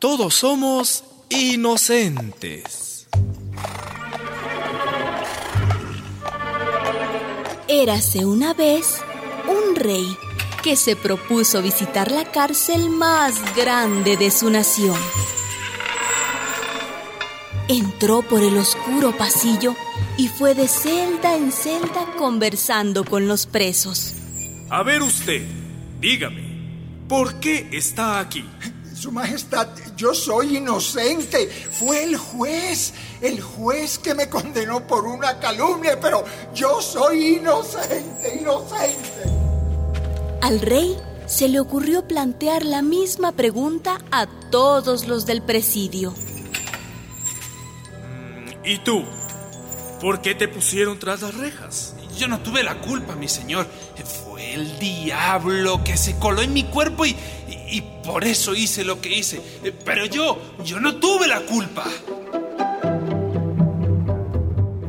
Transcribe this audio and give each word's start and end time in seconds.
Todos 0.00 0.34
somos 0.34 1.02
inocentes. 1.28 3.08
Érase 7.66 8.24
una 8.24 8.54
vez 8.54 9.00
un 9.48 9.74
rey 9.74 10.06
que 10.62 10.76
se 10.76 10.94
propuso 10.94 11.62
visitar 11.62 12.12
la 12.12 12.30
cárcel 12.30 12.90
más 12.90 13.56
grande 13.56 14.16
de 14.16 14.30
su 14.30 14.48
nación. 14.50 14.96
Entró 17.66 18.22
por 18.22 18.44
el 18.44 18.56
oscuro 18.56 19.16
pasillo 19.16 19.74
y 20.16 20.28
fue 20.28 20.54
de 20.54 20.68
celda 20.68 21.36
en 21.36 21.50
celda 21.50 22.06
conversando 22.16 23.04
con 23.04 23.26
los 23.26 23.46
presos. 23.46 24.14
A 24.70 24.84
ver 24.84 25.02
usted, 25.02 25.44
dígame, 25.98 27.02
¿por 27.08 27.40
qué 27.40 27.68
está 27.72 28.20
aquí? 28.20 28.44
Su 28.98 29.12
Majestad, 29.12 29.68
yo 29.96 30.12
soy 30.12 30.56
inocente. 30.56 31.48
Fue 31.70 32.02
el 32.02 32.16
juez, 32.16 32.92
el 33.20 33.40
juez 33.40 33.96
que 33.96 34.12
me 34.12 34.28
condenó 34.28 34.84
por 34.88 35.06
una 35.06 35.38
calumnia, 35.38 36.00
pero 36.00 36.24
yo 36.52 36.82
soy 36.82 37.36
inocente, 37.36 38.40
inocente. 38.40 39.22
Al 40.42 40.60
rey 40.60 40.96
se 41.26 41.46
le 41.48 41.60
ocurrió 41.60 42.08
plantear 42.08 42.64
la 42.64 42.82
misma 42.82 43.30
pregunta 43.30 44.00
a 44.10 44.26
todos 44.50 45.06
los 45.06 45.26
del 45.26 45.42
presidio. 45.42 46.12
¿Y 48.64 48.78
tú? 48.78 49.04
¿Por 50.00 50.20
qué 50.20 50.34
te 50.34 50.46
pusieron 50.46 50.98
tras 50.98 51.22
las 51.22 51.34
rejas? 51.34 51.94
Yo 52.16 52.28
no 52.28 52.40
tuve 52.40 52.62
la 52.62 52.80
culpa, 52.80 53.16
mi 53.16 53.28
señor. 53.28 53.66
Fue 54.24 54.54
el 54.54 54.78
diablo 54.78 55.82
que 55.82 55.96
se 55.96 56.18
coló 56.18 56.42
en 56.42 56.52
mi 56.52 56.64
cuerpo 56.64 57.04
y, 57.04 57.16
y, 57.70 57.82
por 58.04 58.24
eso 58.24 58.54
hice 58.54 58.84
lo 58.84 59.00
que 59.00 59.16
hice. 59.16 59.40
Pero 59.84 60.06
yo, 60.06 60.38
yo 60.64 60.78
no 60.78 60.96
tuve 60.96 61.26
la 61.26 61.40
culpa. 61.40 61.84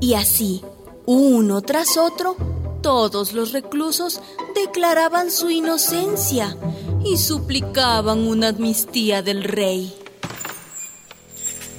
Y 0.00 0.14
así, 0.14 0.62
uno 1.06 1.62
tras 1.62 1.96
otro, 1.96 2.36
todos 2.80 3.32
los 3.32 3.52
reclusos 3.52 4.20
declaraban 4.54 5.30
su 5.30 5.50
inocencia 5.50 6.56
y 7.04 7.16
suplicaban 7.18 8.20
una 8.20 8.48
amnistía 8.48 9.22
del 9.22 9.42
rey. 9.44 9.94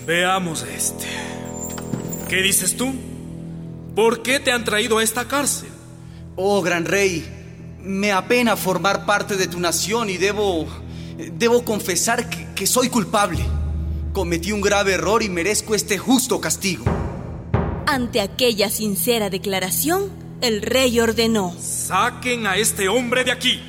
Veamos 0.05 0.63
este. 0.63 1.07
¿Qué 2.27 2.41
dices 2.41 2.75
tú? 2.75 2.93
¿Por 3.95 4.23
qué 4.23 4.39
te 4.39 4.51
han 4.51 4.63
traído 4.63 4.97
a 4.97 5.03
esta 5.03 5.27
cárcel? 5.27 5.69
Oh, 6.35 6.61
gran 6.61 6.85
rey, 6.85 7.25
me 7.79 8.11
apena 8.11 8.57
formar 8.57 9.05
parte 9.05 9.35
de 9.35 9.47
tu 9.47 9.59
nación 9.59 10.09
y 10.09 10.17
debo... 10.17 10.67
Debo 11.33 11.63
confesar 11.63 12.27
que, 12.27 12.47
que 12.55 12.65
soy 12.65 12.89
culpable. 12.89 13.45
Cometí 14.13 14.51
un 14.51 14.61
grave 14.61 14.93
error 14.93 15.21
y 15.21 15.29
merezco 15.29 15.75
este 15.75 15.99
justo 15.99 16.41
castigo. 16.41 16.85
Ante 17.85 18.19
aquella 18.19 18.71
sincera 18.71 19.29
declaración, 19.29 20.09
el 20.41 20.63
rey 20.63 20.99
ordenó. 20.99 21.55
Saquen 21.59 22.47
a 22.47 22.57
este 22.57 22.89
hombre 22.89 23.23
de 23.23 23.31
aquí. 23.31 23.61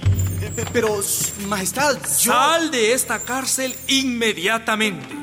Pero, 0.73 1.01
Majestad, 1.49 1.99
yo... 2.21 2.33
Sal 2.33 2.71
de 2.71 2.95
esta 2.95 3.19
cárcel 3.19 3.75
inmediatamente. 3.89 5.15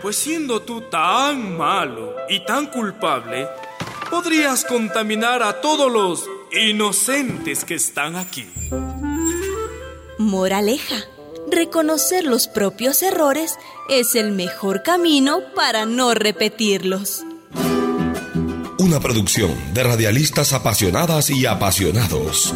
Pues 0.00 0.16
siendo 0.16 0.62
tú 0.62 0.80
tan 0.90 1.56
malo 1.56 2.14
y 2.30 2.44
tan 2.46 2.68
culpable, 2.68 3.46
podrías 4.12 4.66
contaminar 4.66 5.42
a 5.42 5.62
todos 5.62 5.90
los 5.90 6.28
inocentes 6.52 7.64
que 7.64 7.76
están 7.76 8.14
aquí. 8.14 8.46
Moraleja. 10.18 10.96
Reconocer 11.50 12.24
los 12.24 12.46
propios 12.46 13.02
errores 13.02 13.56
es 13.88 14.14
el 14.14 14.32
mejor 14.32 14.82
camino 14.82 15.40
para 15.56 15.86
no 15.86 16.12
repetirlos. 16.12 17.24
Una 18.78 19.00
producción 19.00 19.56
de 19.72 19.82
radialistas 19.82 20.52
apasionadas 20.52 21.30
y 21.30 21.46
apasionados. 21.46 22.52